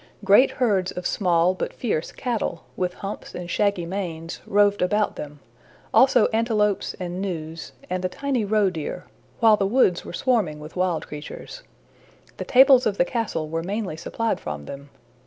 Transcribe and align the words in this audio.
Great 0.25 0.49
herds 0.53 0.91
of 0.91 1.05
small 1.05 1.53
but 1.53 1.71
fierce 1.71 2.11
cattle, 2.11 2.63
with 2.75 2.95
humps 2.95 3.35
and 3.35 3.51
shaggy 3.51 3.85
manes, 3.85 4.41
roved 4.47 4.81
about 4.81 5.15
them, 5.15 5.39
also 5.93 6.25
antelopes 6.33 6.95
and 6.99 7.21
gnus, 7.21 7.71
and 7.87 8.03
the 8.03 8.09
tiny 8.09 8.43
roedeer, 8.43 9.03
while 9.41 9.57
the 9.57 9.67
woods 9.67 10.03
were 10.03 10.11
swarming 10.11 10.59
with 10.59 10.75
wild 10.75 11.05
creatures. 11.07 11.61
The 12.37 12.45
tables 12.45 12.87
of 12.87 12.97
the 12.97 13.05
castle 13.05 13.47
were 13.47 13.61
mainly 13.61 13.95
supplied 13.95 14.39
from 14.39 14.65
them. 14.65 14.89